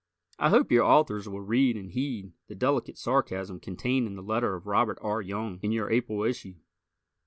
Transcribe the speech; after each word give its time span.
I 0.39 0.49
hope 0.49 0.71
your 0.71 0.83
Authors 0.83 1.29
will 1.29 1.41
read 1.41 1.77
and 1.77 1.91
heed 1.91 2.31
the 2.47 2.55
delicate 2.55 2.97
sarcasm 2.97 3.59
contained 3.59 4.07
in 4.07 4.15
the 4.15 4.23
letter 4.23 4.55
of 4.55 4.65
Robert 4.65 4.97
R. 4.99 5.21
Young 5.21 5.59
in 5.61 5.71
your 5.71 5.91
April 5.91 6.23
issue. 6.23 6.55